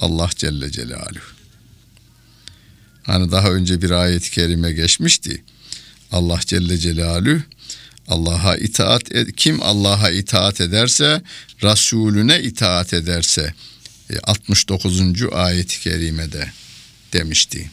Allah 0.00 0.30
Celle 0.36 0.70
Celaluhu. 0.70 1.36
Hani 3.02 3.30
daha 3.30 3.50
önce 3.50 3.82
bir 3.82 3.90
ayet-i 3.90 4.30
kerime 4.30 4.72
geçmişti. 4.72 5.44
Allah 6.12 6.40
Celle 6.46 6.78
Celaluhu 6.78 7.42
Allah'a 8.08 8.56
itaat 8.56 9.14
et, 9.14 9.36
kim 9.36 9.62
Allah'a 9.62 10.10
itaat 10.10 10.60
ederse 10.60 11.22
Resulüne 11.62 12.42
itaat 12.42 12.92
ederse 12.92 13.54
69. 14.24 15.00
E, 15.00 15.28
ayet-i 15.28 15.80
kerimede 15.80 16.50
demişti. 17.12 17.70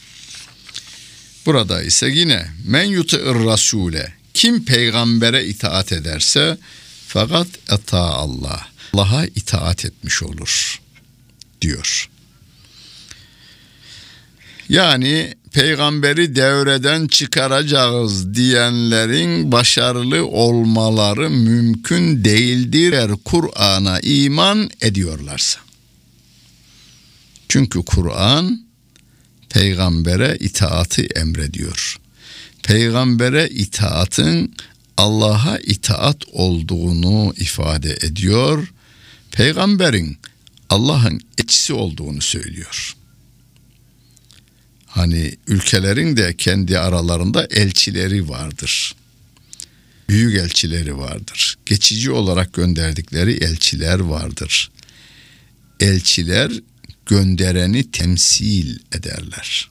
Burada 1.45 1.83
ise 1.83 2.07
yine 2.07 2.47
men 2.65 2.83
yuti'ir 2.83 3.45
rasule 3.45 4.13
kim 4.33 4.65
peygambere 4.65 5.45
itaat 5.45 5.91
ederse 5.91 6.57
fakat 7.07 7.47
ata 7.69 7.99
Allah. 7.99 8.67
Allah'a 8.93 9.25
itaat 9.25 9.85
etmiş 9.85 10.23
olur 10.23 10.81
diyor. 11.61 12.09
Yani 14.69 15.33
peygamberi 15.53 16.35
devreden 16.35 17.07
çıkaracağız 17.07 18.33
diyenlerin 18.35 19.51
başarılı 19.51 20.25
olmaları 20.27 21.29
mümkün 21.29 22.25
değildir 22.25 22.93
eğer 22.93 23.11
Kur'an'a 23.25 23.99
iman 23.99 24.69
ediyorlarsa. 24.81 25.59
Çünkü 27.49 27.85
Kur'an 27.85 28.65
peygambere 29.49 30.37
itaatı 30.39 31.01
emrediyor. 31.01 31.97
Peygambere 32.63 33.49
itaatın 33.49 34.55
Allah'a 34.97 35.57
itaat 35.57 36.17
olduğunu 36.31 37.33
ifade 37.37 37.97
ediyor. 38.01 38.73
Peygamberin 39.31 40.17
Allah'ın 40.69 41.21
etkisi 41.37 41.73
olduğunu 41.73 42.21
söylüyor. 42.21 42.95
Hani 44.93 45.35
ülkelerin 45.47 46.17
de 46.17 46.35
kendi 46.37 46.79
aralarında 46.79 47.45
elçileri 47.45 48.29
vardır. 48.29 48.95
Büyük 50.09 50.35
elçileri 50.35 50.97
vardır. 50.97 51.57
Geçici 51.65 52.11
olarak 52.11 52.53
gönderdikleri 52.53 53.31
elçiler 53.31 53.99
vardır. 53.99 54.71
Elçiler 55.79 56.51
göndereni 57.05 57.91
temsil 57.91 58.79
ederler. 58.91 59.69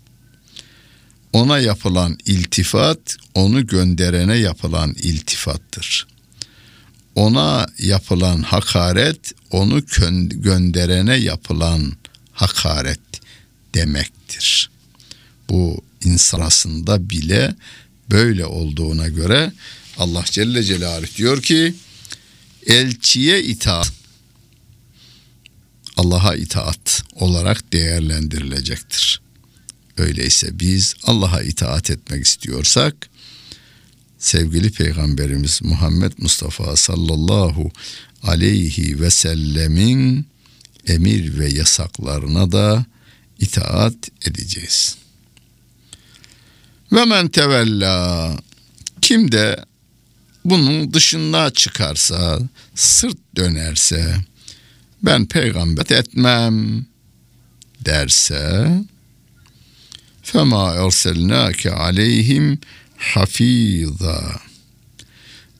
Ona 1.32 1.58
yapılan 1.58 2.18
iltifat 2.26 3.16
onu 3.34 3.66
gönderene 3.66 4.36
yapılan 4.36 4.94
iltifattır. 5.02 6.06
Ona 7.14 7.66
yapılan 7.78 8.42
hakaret 8.42 9.32
onu 9.50 9.82
gönderene 10.30 11.16
yapılan 11.16 11.92
hakaret 12.32 13.00
demektir. 13.74 14.71
Bu 15.48 15.84
insan 16.04 16.40
arasında 16.40 17.10
bile 17.10 17.54
böyle 18.10 18.46
olduğuna 18.46 19.08
göre 19.08 19.52
Allah 19.98 20.24
Celle 20.30 20.62
Celaluhu 20.62 21.16
diyor 21.16 21.42
ki 21.42 21.74
elçiye 22.66 23.42
itaat 23.42 23.92
Allah'a 25.96 26.34
itaat 26.34 27.04
olarak 27.14 27.72
değerlendirilecektir. 27.72 29.20
Öyleyse 29.96 30.60
biz 30.60 30.94
Allah'a 31.04 31.42
itaat 31.42 31.90
etmek 31.90 32.26
istiyorsak 32.26 33.10
sevgili 34.18 34.70
peygamberimiz 34.70 35.62
Muhammed 35.62 36.12
Mustafa 36.18 36.76
sallallahu 36.76 37.70
aleyhi 38.22 39.00
ve 39.00 39.10
sellemin 39.10 40.26
emir 40.86 41.38
ve 41.38 41.48
yasaklarına 41.48 42.52
da 42.52 42.86
itaat 43.38 44.26
edeceğiz. 44.26 45.01
Ve 46.92 47.04
men 47.04 47.28
tevella 47.28 48.36
kim 49.00 49.32
de 49.32 49.64
bunun 50.44 50.92
dışında 50.92 51.50
çıkarsa, 51.50 52.38
sırt 52.74 53.16
dönerse, 53.36 54.16
ben 55.02 55.26
peygamber 55.26 55.90
etmem 55.90 56.86
derse 57.84 58.68
fema 60.22 60.74
erselnake 60.74 61.70
aleyhim 61.70 62.58
hafiza 62.96 64.40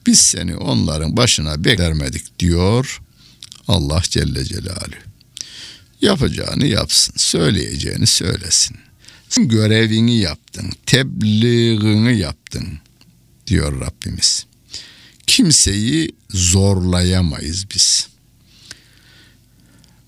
biz 0.05 0.19
seni 0.19 0.55
onların 0.55 1.17
başına 1.17 1.63
beklermedik 1.63 2.39
diyor 2.39 3.01
Allah 3.67 4.01
Celle 4.03 4.45
Celaluhu. 4.45 5.03
Yapacağını 6.01 6.65
yapsın, 6.65 7.13
söyleyeceğini 7.17 8.07
söylesin. 8.07 8.82
Görevini 9.37 10.17
yaptın, 10.17 10.71
tebliğini 10.85 12.17
yaptın 12.17 12.67
diyor 13.47 13.81
Rabbimiz. 13.81 14.45
Kimseyi 15.27 16.15
zorlayamayız 16.29 17.65
biz. 17.75 18.07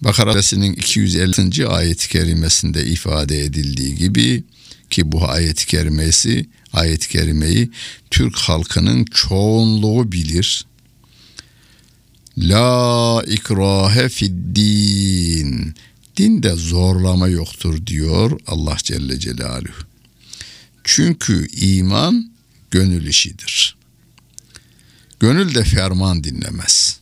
Bakara 0.01 0.31
suresinin 0.31 0.73
250. 0.73 1.67
ayet-i 1.67 2.09
kerimesinde 2.09 2.85
ifade 2.85 3.41
edildiği 3.41 3.95
gibi 3.95 4.43
ki 4.89 5.11
bu 5.11 5.29
ayet-i 5.29 5.65
kerimesi 5.65 6.45
ayet-i 6.73 7.09
kerimeyi 7.09 7.71
Türk 8.11 8.37
halkının 8.37 9.05
çoğunluğu 9.05 10.11
bilir. 10.11 10.65
La 12.37 13.23
ikrahe 13.27 14.09
fid 14.09 14.55
din. 14.55 15.75
Dinde 16.17 16.55
zorlama 16.55 17.27
yoktur 17.27 17.87
diyor 17.87 18.39
Allah 18.47 18.77
Celle 18.83 19.19
Celaluhu. 19.19 19.85
Çünkü 20.83 21.47
iman 21.47 22.31
gönül 22.71 23.07
işidir. 23.07 23.75
Gönül 25.19 25.55
de 25.55 25.63
ferman 25.63 26.23
dinlemez. 26.23 26.99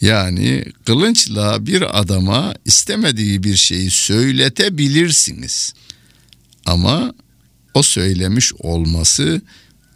Yani 0.00 0.64
kılınçla 0.84 1.66
bir 1.66 2.00
adama 2.00 2.54
istemediği 2.64 3.42
bir 3.42 3.56
şeyi 3.56 3.90
söyletebilirsiniz. 3.90 5.74
Ama 6.66 7.14
o 7.74 7.82
söylemiş 7.82 8.52
olması 8.54 9.42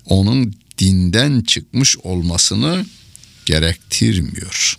onun 0.07 0.55
dinden 0.79 1.41
çıkmış 1.41 1.97
olmasını 1.99 2.87
gerektirmiyor. 3.47 4.79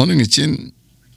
Onun 0.00 0.18
için 0.18 0.74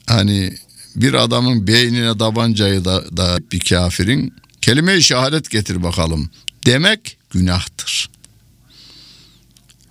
hani 0.08 0.54
bir 0.96 1.14
adamın 1.14 1.68
beynine 1.68 2.18
tabancayı 2.18 2.86
da, 2.86 3.18
da 3.18 3.40
bir 3.52 3.60
kafirin 3.60 4.34
kelime-i 4.62 5.04
şehadet 5.04 5.50
getir 5.50 5.84
bakalım 5.84 6.30
demek 6.66 7.18
günahtır. 7.30 8.10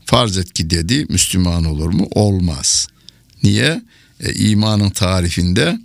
Farz 0.04 0.38
et 0.38 0.52
ki 0.52 0.70
dedi 0.70 1.06
Müslüman 1.08 1.64
olur 1.64 1.90
mu? 1.90 2.08
Olmaz. 2.10 2.88
Niye? 3.42 3.82
E, 4.20 4.34
imanın 4.34 4.90
tarifinde 4.90 5.78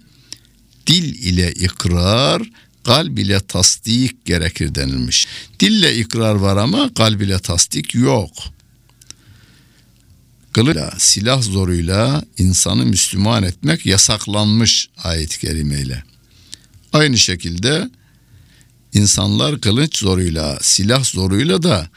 dil 0.88 1.24
ile 1.24 1.52
ikrar, 1.52 2.42
kalb 2.84 3.18
ile 3.18 3.40
tasdik 3.40 4.26
gerekir 4.26 4.76
denilmiş. 4.76 5.28
Dille 5.60 5.96
ikrar 5.96 6.36
var 6.36 6.58
ama 6.58 6.94
kalb 6.94 7.22
ile 7.22 7.40
tasdik 7.40 7.96
yok. 7.96 8.32
Kılıçla, 10.54 10.94
silah 10.98 11.42
zoruyla 11.42 12.24
insanı 12.38 12.86
Müslüman 12.86 13.44
etmek 13.44 13.86
yasaklanmış 13.86 14.90
ayet-i 15.04 15.40
kerimeyle. 15.40 16.04
Aynı 16.94 17.18
şekilde 17.18 17.90
insanlar 18.94 19.62
kılıç 19.62 19.98
zoruyla, 19.98 20.60
silah 20.62 21.04
zoruyla 21.04 21.64
da 21.64 21.90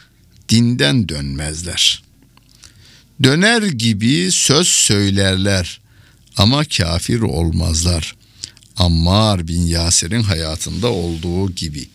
dinden 0.49 1.09
dönmezler. 1.09 2.03
Döner 3.23 3.63
gibi 3.63 4.31
söz 4.33 4.69
söylerler 4.69 5.81
ama 6.37 6.65
kafir 6.65 7.21
olmazlar. 7.21 8.17
Ammar 8.77 9.49
bin 9.49 9.61
Yasir'in 9.61 10.23
hayatında 10.23 10.89
olduğu 10.89 11.51
gibi. 11.53 11.89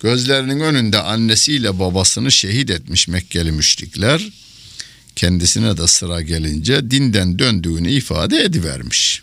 Gözlerinin 0.00 0.60
önünde 0.60 1.00
annesiyle 1.02 1.78
babasını 1.78 2.32
şehit 2.32 2.70
etmiş 2.70 3.08
Mekkeli 3.08 3.52
müşrikler 3.52 4.30
kendisine 5.18 5.76
de 5.76 5.86
sıra 5.86 6.22
gelince 6.22 6.90
dinden 6.90 7.38
döndüğünü 7.38 7.90
ifade 7.90 8.42
edivermiş. 8.44 9.22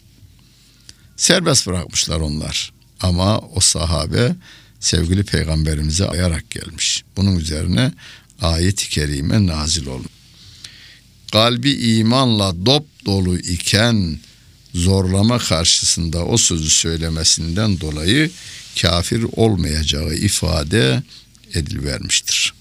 Serbest 1.18 1.68
bırakmışlar 1.68 2.20
onlar. 2.20 2.74
Ama 3.02 3.40
o 3.40 3.60
sahabe 3.60 4.36
sevgili 4.80 5.24
peygamberimize 5.24 6.08
ayarak 6.08 6.50
gelmiş. 6.50 7.04
Bunun 7.18 7.36
üzerine 7.36 7.92
ayet-i 8.42 8.90
kerime 8.90 9.48
nazil 9.48 9.88
olmuş. 9.88 10.08
Kalbi 11.32 11.72
imanla 11.72 12.66
dop 12.66 12.86
dolu 13.06 13.38
iken 13.38 14.20
zorlama 14.74 15.38
karşısında 15.38 16.26
o 16.26 16.38
sözü 16.38 16.70
söylemesinden 16.70 17.80
dolayı 17.80 18.32
kafir 18.82 19.26
olmayacağı 19.36 20.14
ifade 20.14 21.04
edilvermiştir. 21.54 22.54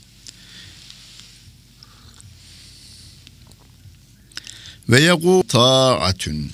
Ve 4.88 5.00
yegu 5.00 5.42
ta'atun 5.48 6.50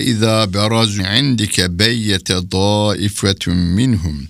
izâ 0.00 0.54
berazu 0.54 1.02
indike 1.02 1.78
beyyete 1.78 2.34
dâifetun 2.52 3.56
minhum 3.56 4.28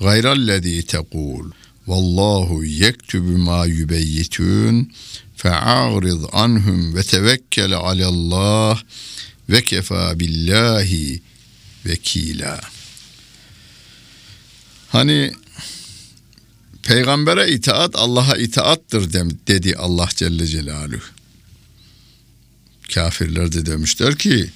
gayrellezî 0.00 0.82
tekûl 0.86 1.46
vallahu 1.86 2.64
yektubu 2.64 3.38
ma 3.38 3.66
yubeyyitun 3.66 4.92
fe'arid 5.36 6.22
anhum 6.32 6.94
ve 6.94 7.02
tevekkele 7.02 7.76
alallah 7.76 8.82
ve 9.50 9.62
kefa 9.62 10.20
billahi 10.20 11.22
vekila. 11.86 12.60
Hani 14.88 15.32
peygambere 16.82 17.50
itaat 17.50 17.96
Allah'a 17.96 18.36
itaattır 18.36 19.12
dedi 19.46 19.76
Allah 19.76 20.08
Celle 20.16 20.46
Celaluhu. 20.46 21.13
Kafirler 22.94 23.52
de 23.52 23.66
demişler 23.66 24.18
ki 24.18 24.50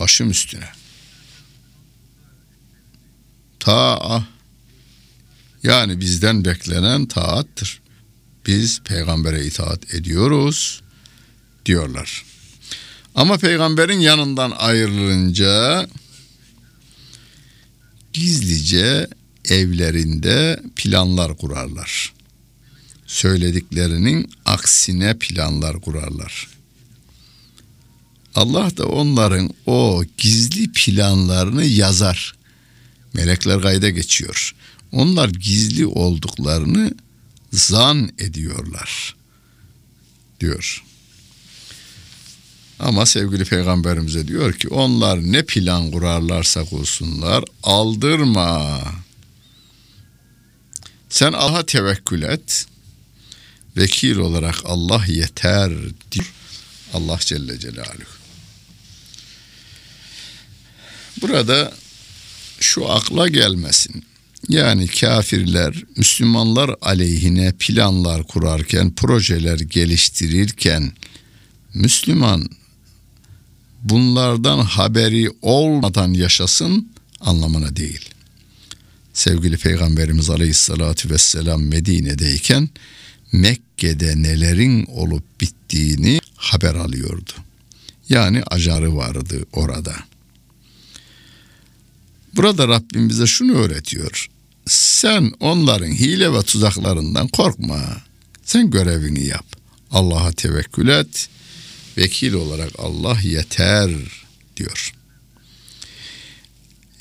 başım 0.00 0.30
üstüne. 0.30 0.68
Ta 3.60 4.24
yani 5.62 6.00
bizden 6.00 6.44
beklenen 6.44 7.06
taattır. 7.06 7.80
Biz 8.46 8.80
peygambere 8.80 9.46
itaat 9.46 9.94
ediyoruz 9.94 10.82
diyorlar. 11.66 12.24
Ama 13.14 13.38
peygamberin 13.38 14.00
yanından 14.00 14.50
ayrılınca 14.50 15.86
gizlice 18.12 19.06
evlerinde 19.44 20.60
planlar 20.76 21.36
kurarlar. 21.36 22.12
Söylediklerinin 23.06 24.30
aksine 24.44 25.18
planlar 25.18 25.80
kurarlar. 25.80 26.57
Allah 28.38 28.76
da 28.76 28.86
onların 28.86 29.50
o 29.66 30.04
gizli 30.18 30.72
planlarını 30.72 31.64
yazar. 31.64 32.34
Melekler 33.12 33.62
kayda 33.62 33.90
geçiyor. 33.90 34.54
Onlar 34.92 35.28
gizli 35.28 35.86
olduklarını 35.86 36.94
zan 37.52 38.10
ediyorlar. 38.18 39.14
Diyor. 40.40 40.84
Ama 42.78 43.06
sevgili 43.06 43.44
peygamberimize 43.44 44.28
diyor 44.28 44.52
ki 44.52 44.68
onlar 44.68 45.32
ne 45.32 45.42
plan 45.42 45.90
kurarlarsa 45.90 46.64
kursunlar 46.64 47.44
aldırma. 47.62 48.82
Sen 51.08 51.32
Allah'a 51.32 51.66
tevekkül 51.66 52.22
et. 52.22 52.66
Vekil 53.76 54.16
olarak 54.16 54.56
Allah 54.64 55.04
yeter 55.06 55.72
diyor 56.12 56.32
Allah 56.94 57.18
Celle 57.20 57.58
Celaluhu. 57.58 58.17
Burada 61.22 61.72
şu 62.60 62.90
akla 62.90 63.28
gelmesin. 63.28 64.04
Yani 64.48 64.86
kafirler 64.86 65.84
Müslümanlar 65.96 66.74
aleyhine 66.82 67.52
planlar 67.58 68.22
kurarken, 68.22 68.94
projeler 68.94 69.58
geliştirirken 69.58 70.92
Müslüman 71.74 72.48
bunlardan 73.82 74.58
haberi 74.58 75.30
olmadan 75.42 76.12
yaşasın 76.12 76.88
anlamına 77.20 77.76
değil. 77.76 78.08
Sevgili 79.12 79.56
Peygamberimiz 79.56 80.30
Aleyhisselatü 80.30 81.10
Vesselam 81.10 81.62
Medine'deyken 81.62 82.68
Mekke'de 83.32 84.22
nelerin 84.22 84.84
olup 84.84 85.40
bittiğini 85.40 86.20
haber 86.36 86.74
alıyordu. 86.74 87.32
Yani 88.08 88.42
acarı 88.42 88.96
vardı 88.96 89.46
orada. 89.52 89.94
Burada 92.38 92.68
Rabbim 92.68 93.08
bize 93.08 93.26
şunu 93.26 93.52
öğretiyor. 93.52 94.28
sen 94.66 95.32
onların 95.40 95.90
hile 95.90 96.32
ve 96.32 96.42
tuzaklarından 96.42 97.28
korkma. 97.28 97.80
Sen 98.44 98.70
görevini 98.70 99.26
yap. 99.26 99.46
Allah'a 99.90 100.32
tevekkül 100.32 100.88
et. 100.88 101.28
Vekil 101.96 102.32
olarak 102.32 102.70
Allah 102.78 103.18
yeter 103.22 103.90
diyor. 104.56 104.92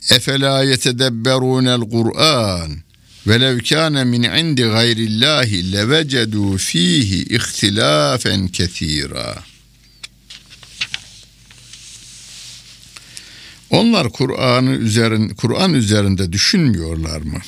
Efela 0.09 0.63
yetedebberunel 0.63 1.81
Kur'an 1.81 2.77
velev 3.27 3.59
kâne 3.59 4.03
min 4.03 4.23
indi 4.23 4.61
gayrillâhi 4.61 5.71
levecedû 5.73 6.57
fîhi 6.57 7.35
ihtilâfen 7.35 8.47
kethîrâ. 8.47 9.43
Onlar 13.69 14.09
Kur'an'ı 14.09 14.71
üzerin 14.71 15.29
Kur'an 15.29 15.73
üzerinde 15.73 16.33
düşünmüyorlar 16.33 17.21
mı? 17.21 17.39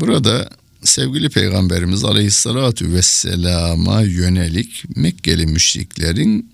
Burada 0.00 0.50
sevgili 0.84 1.28
Peygamberimiz 1.28 2.04
Aleyhisselatü 2.04 2.92
Vesselam'a 2.92 4.02
yönelik 4.02 4.84
Mekkeli 4.96 5.46
müşriklerin 5.46 6.52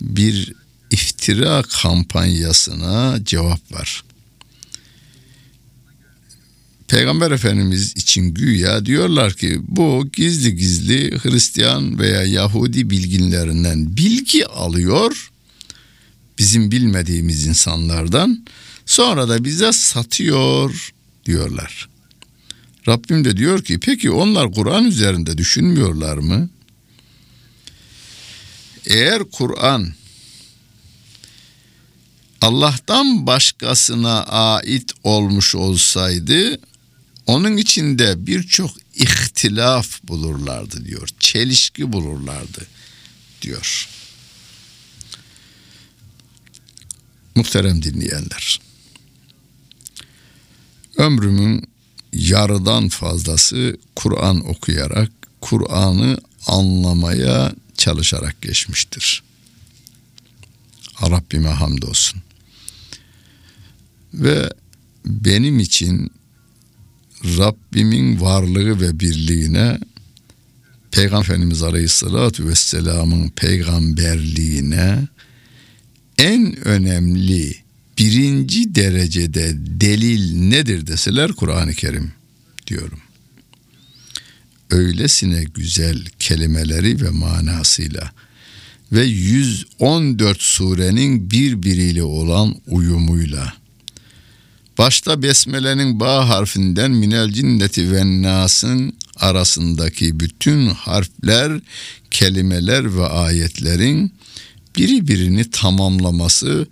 bir 0.00 0.52
iftira 0.90 1.62
kampanyasına 1.62 3.24
cevap 3.24 3.72
var. 3.72 4.04
Peygamber 6.92 7.30
Efendimiz 7.30 7.92
için 7.96 8.34
güya 8.34 8.86
diyorlar 8.86 9.32
ki 9.32 9.60
bu 9.68 10.08
gizli 10.12 10.56
gizli 10.56 11.18
Hristiyan 11.18 11.98
veya 11.98 12.22
Yahudi 12.22 12.90
bilginlerinden 12.90 13.96
bilgi 13.96 14.46
alıyor 14.46 15.30
bizim 16.38 16.70
bilmediğimiz 16.70 17.46
insanlardan 17.46 18.44
sonra 18.86 19.28
da 19.28 19.44
bize 19.44 19.72
satıyor 19.72 20.92
diyorlar. 21.26 21.88
Rabbim 22.88 23.24
de 23.24 23.36
diyor 23.36 23.64
ki 23.64 23.80
peki 23.80 24.10
onlar 24.10 24.52
Kur'an 24.52 24.84
üzerinde 24.84 25.38
düşünmüyorlar 25.38 26.16
mı? 26.16 26.48
Eğer 28.86 29.22
Kur'an 29.24 29.92
Allah'tan 32.40 33.26
başkasına 33.26 34.22
ait 34.22 34.92
olmuş 35.04 35.54
olsaydı 35.54 36.58
onun 37.26 37.56
içinde 37.56 38.26
birçok 38.26 38.70
ihtilaf 38.94 40.02
bulurlardı 40.02 40.84
diyor. 40.84 41.08
Çelişki 41.20 41.92
bulurlardı 41.92 42.66
diyor. 43.42 43.88
Muhterem 47.34 47.82
dinleyenler. 47.82 48.60
Ömrümün 50.96 51.68
yarıdan 52.12 52.88
fazlası 52.88 53.76
Kur'an 53.96 54.48
okuyarak, 54.48 55.10
Kur'an'ı 55.40 56.18
anlamaya 56.46 57.52
çalışarak 57.76 58.42
geçmiştir. 58.42 59.22
Rabbime 61.02 61.48
hamdolsun. 61.48 62.22
Ve 64.14 64.52
benim 65.04 65.60
için 65.60 66.10
Rabbimin 67.24 68.20
varlığı 68.20 68.80
ve 68.80 69.00
birliğine 69.00 69.78
Peygamber 70.90 71.24
Efendimiz 71.24 71.62
Aleyhisselatü 71.62 72.48
Vesselam'ın 72.48 73.28
peygamberliğine 73.28 75.08
en 76.18 76.68
önemli 76.68 77.54
birinci 77.98 78.74
derecede 78.74 79.54
delil 79.56 80.36
nedir 80.36 80.86
deseler 80.86 81.32
Kur'an-ı 81.32 81.74
Kerim 81.74 82.12
diyorum. 82.66 83.00
Öylesine 84.70 85.44
güzel 85.44 86.04
kelimeleri 86.18 87.00
ve 87.00 87.10
manasıyla 87.10 88.12
ve 88.92 89.04
114 89.04 90.42
surenin 90.42 91.30
birbiriyle 91.30 92.02
olan 92.02 92.54
uyumuyla 92.66 93.61
başta 94.82 95.22
besmelenin 95.22 96.00
ba 96.00 96.28
harfinden 96.28 96.90
minel 96.90 97.32
cinneti 97.32 97.92
ve 97.92 98.22
nasın 98.22 98.96
arasındaki 99.16 100.20
bütün 100.20 100.66
harfler, 100.66 101.60
kelimeler 102.10 102.96
ve 102.96 103.06
ayetlerin 103.06 104.12
biri 104.76 105.08
birini 105.08 105.50
tamamlaması 105.50 106.66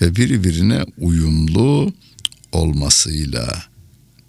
ve 0.00 0.16
birbirine 0.16 0.84
uyumlu 0.98 1.92
olmasıyla 2.52 3.62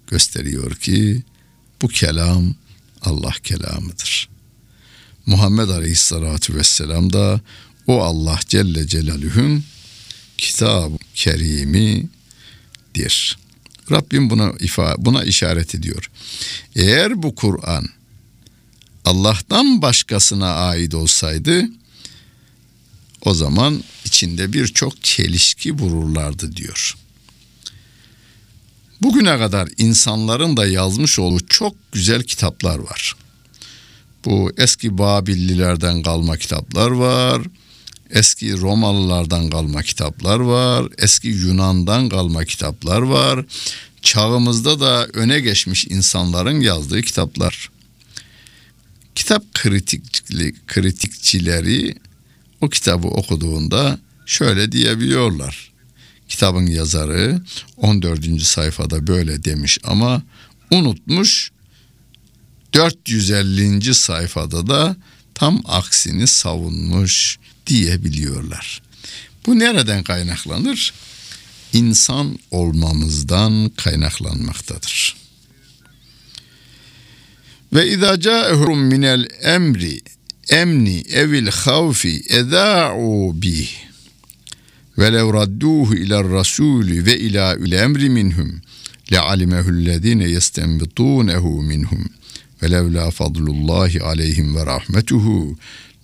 gösteriyor 0.06 0.74
ki 0.74 1.22
bu 1.82 1.88
kelam 1.88 2.54
Allah 3.02 3.34
kelamıdır. 3.42 4.28
Muhammed 5.26 5.68
Aleyhisselatü 5.68 6.54
Vesselam 6.54 7.12
da 7.12 7.40
o 7.86 8.02
Allah 8.02 8.38
Celle 8.48 8.86
Celaluhu'nun 8.86 9.64
kitab-ı 10.38 10.98
kerimidir. 12.96 13.38
Rabbim 13.90 14.30
buna 14.30 14.52
ifa 14.60 14.94
buna 14.98 15.24
işaret 15.24 15.74
ediyor. 15.74 16.10
Eğer 16.76 17.22
bu 17.22 17.34
Kur'an 17.34 17.86
Allah'tan 19.04 19.82
başkasına 19.82 20.54
ait 20.54 20.94
olsaydı 20.94 21.64
o 23.22 23.34
zaman 23.34 23.82
içinde 24.04 24.52
birçok 24.52 25.04
çelişki 25.04 25.72
vururlardı 25.72 26.56
diyor. 26.56 26.96
Bugüne 29.02 29.38
kadar 29.38 29.68
insanların 29.76 30.56
da 30.56 30.66
yazmış 30.66 31.18
olduğu 31.18 31.46
çok 31.46 31.74
güzel 31.92 32.22
kitaplar 32.22 32.78
var. 32.78 33.14
Bu 34.24 34.52
eski 34.56 34.98
Babillilerden 34.98 36.02
kalma 36.02 36.36
kitaplar 36.36 36.90
var. 36.90 37.42
Eski 38.10 38.60
Romalılardan 38.60 39.50
kalma 39.50 39.82
kitaplar 39.82 40.40
var. 40.40 40.88
Eski 40.98 41.28
Yunan'dan 41.28 42.08
kalma 42.08 42.44
kitaplar 42.44 43.02
var. 43.02 43.44
Çağımızda 44.02 44.80
da 44.80 45.06
öne 45.06 45.40
geçmiş 45.40 45.84
insanların 45.84 46.60
yazdığı 46.60 47.02
kitaplar. 47.02 47.70
Kitap 49.14 49.54
kritikli, 49.54 50.54
kritikçileri 50.66 51.94
o 52.60 52.68
kitabı 52.68 53.08
okuduğunda 53.08 53.98
şöyle 54.26 54.72
diyebiliyorlar. 54.72 55.72
Kitabın 56.28 56.66
yazarı 56.66 57.40
14. 57.76 58.42
sayfada 58.42 59.06
böyle 59.06 59.44
demiş 59.44 59.78
ama 59.84 60.22
unutmuş 60.70 61.50
450. 62.72 63.94
sayfada 63.94 64.66
da 64.66 64.96
tam 65.34 65.62
aksini 65.64 66.26
savunmuş 66.26 67.38
diyebiliyorlar. 67.66 68.82
Bu 69.46 69.58
nereden 69.58 70.02
kaynaklanır? 70.02 70.92
İnsan 71.72 72.38
olmamızdan 72.50 73.70
kaynaklanmaktadır. 73.76 75.16
Ve 77.72 77.88
izâ 77.88 78.20
câehum 78.20 78.78
minel 78.78 79.26
emri 79.42 80.00
emni 80.50 81.00
evil 81.00 81.46
havfi 81.46 82.22
edâ'u 82.28 83.42
bih 83.42 83.68
ve 84.98 85.12
lev 85.12 85.32
radduhu 85.32 85.94
ila 85.94 86.24
rasulü 86.24 87.06
ve 87.06 87.18
ila 87.18 87.56
ül 87.56 87.72
emri 87.72 88.10
minhum 88.10 88.60
le'alimehu'llezine 89.12 90.28
yestenbitunehu 90.28 91.62
minhum 91.62 92.04
ve 92.62 92.70
levla 92.70 93.10
fadlullahi 93.10 94.02
aleyhim 94.02 94.56
ve 94.56 94.66
rahmetuhu 94.66 95.56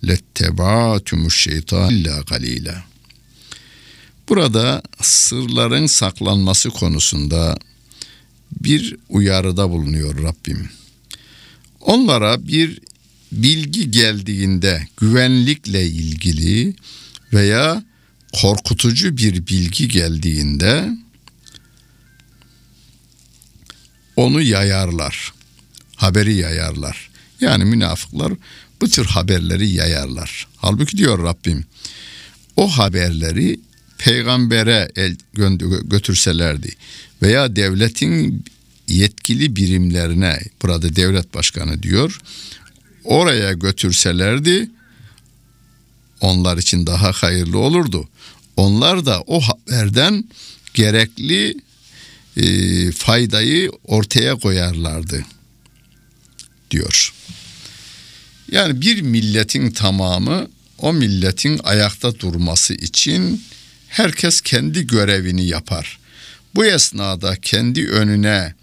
letteba'tumuş 0.07 1.41
şeytan 1.41 1.89
illa 1.89 2.21
galila. 2.21 2.83
Burada 4.29 4.81
sırların 5.01 5.87
saklanması 5.87 6.69
konusunda 6.69 7.57
bir 8.61 8.95
uyarıda 9.09 9.69
bulunuyor 9.69 10.23
Rabbim. 10.23 10.69
Onlara 11.81 12.47
bir 12.47 12.79
bilgi 13.31 13.91
geldiğinde 13.91 14.87
güvenlikle 14.97 15.85
ilgili 15.85 16.75
veya 17.33 17.83
korkutucu 18.41 19.17
bir 19.17 19.47
bilgi 19.47 19.87
geldiğinde 19.87 20.89
onu 24.15 24.41
yayarlar. 24.41 25.33
Haberi 25.95 26.33
yayarlar. 26.33 27.09
Yani 27.41 27.65
münafıklar 27.65 28.33
bu 28.83 28.89
tür 28.89 29.05
haberleri 29.05 29.69
yayarlar. 29.69 30.47
Halbuki 30.57 30.97
diyor 30.97 31.23
Rabbim 31.23 31.65
o 32.55 32.67
haberleri 32.67 33.59
peygambere 33.97 34.89
el 34.95 35.15
götürselerdi 35.83 36.75
veya 37.21 37.55
devletin 37.55 38.45
yetkili 38.87 39.55
birimlerine 39.55 40.39
burada 40.61 40.95
devlet 40.95 41.33
başkanı 41.33 41.83
diyor 41.83 42.19
oraya 43.03 43.53
götürselerdi 43.53 44.69
onlar 46.21 46.57
için 46.57 46.87
daha 46.87 47.11
hayırlı 47.11 47.57
olurdu. 47.57 48.09
Onlar 48.57 49.05
da 49.05 49.21
o 49.21 49.41
haberden 49.41 50.25
gerekli 50.73 51.55
e, 52.37 52.91
faydayı 52.91 53.71
ortaya 53.83 54.35
koyarlardı 54.35 55.25
diyor. 56.71 57.13
Yani 58.53 58.81
bir 58.81 59.01
milletin 59.01 59.71
tamamı 59.71 60.47
o 60.77 60.93
milletin 60.93 61.59
ayakta 61.63 62.19
durması 62.19 62.73
için 62.73 63.43
herkes 63.87 64.41
kendi 64.41 64.87
görevini 64.87 65.45
yapar. 65.45 65.99
Bu 66.55 66.65
esnada 66.65 67.35
kendi 67.35 67.87
önüne 67.87 68.53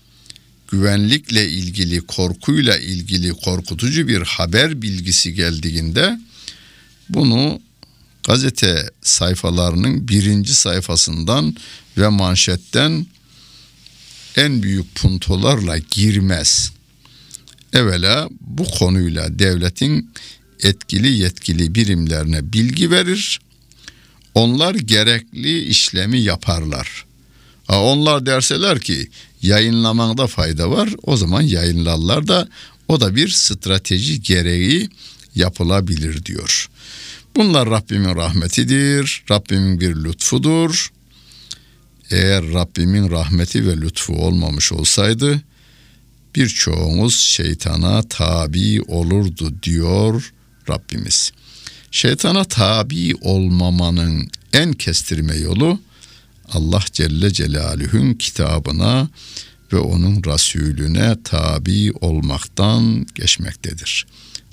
güvenlikle 0.71 1.49
ilgili, 1.49 2.01
korkuyla 2.01 2.79
ilgili 2.79 3.31
korkutucu 3.31 4.09
bir 4.09 4.23
haber 4.23 4.83
bilgisi 4.83 5.35
geldiğinde 5.35 6.19
bunu 7.09 7.61
gazete 8.27 8.91
sayfalarının 9.03 10.09
birinci 10.09 10.55
sayfasından 10.55 11.57
ve 11.99 12.09
manşetten 12.09 13.07
en 14.37 14.63
büyük 14.63 14.95
puntolarla 14.95 15.79
girmez. 15.79 16.73
Evvela 17.73 18.29
bu 18.41 18.65
konuyla 18.65 19.39
devletin 19.39 20.11
etkili 20.63 21.13
yetkili 21.13 21.75
birimlerine 21.75 22.53
bilgi 22.53 22.91
verir. 22.91 23.41
Onlar 24.35 24.75
gerekli 24.75 25.63
işlemi 25.63 26.21
yaparlar. 26.21 27.05
Onlar 27.69 28.27
derseler 28.27 28.81
ki 28.81 29.09
yayınlamanda 29.43 30.27
fayda 30.27 30.71
var 30.71 30.89
o 31.03 31.17
zaman 31.17 31.43
yayınlarlar 31.43 32.29
da 32.29 32.49
o 32.89 33.01
da 33.01 33.17
bir 33.17 33.29
strateji 33.29 34.23
gereği 34.23 34.89
yapılabilir 35.35 36.25
diyor. 36.25 36.71
Bunlar 37.37 37.71
Rabbimin 37.71 38.17
rahmetidir, 38.17 39.25
Rabbimin 39.31 39.81
bir 39.81 39.97
lütfudur. 39.97 40.93
Eğer 42.11 42.53
Rabbimin 42.53 43.11
rahmeti 43.11 43.67
ve 43.67 43.77
lütfu 43.77 44.13
olmamış 44.13 44.73
olsaydı 44.73 45.43
birçoğumuz 46.35 47.19
şeytana 47.19 48.03
tabi 48.03 48.83
olurdu 48.83 49.55
diyor 49.63 50.33
Rabbimiz. 50.69 51.33
Şeytana 51.91 52.45
tabi 52.45 53.15
olmamanın 53.21 54.31
en 54.53 54.73
kestirme 54.73 55.37
yolu 55.37 55.81
Allah 56.53 56.85
Celle 56.93 57.33
Celaluhu'nun 57.33 58.15
kitabına 58.15 59.09
ve 59.73 59.79
onun 59.79 60.25
Resulüne 60.25 61.17
tabi 61.25 61.93
olmaktan 61.93 63.07
geçmektedir. 63.15 64.07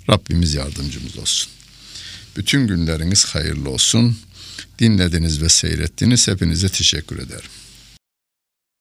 Rabbimiz 0.10 0.54
yardımcımız 0.54 1.18
olsun. 1.18 1.52
Bütün 2.38 2.68
günleriniz 2.68 3.26
hayırlı 3.26 3.70
olsun. 3.70 4.18
Dinlediniz 4.80 5.42
ve 5.42 5.50
seyrettiniz. 5.50 6.28
Hepinize 6.28 6.70
teşekkür 6.70 7.20
ederim. 7.20 7.50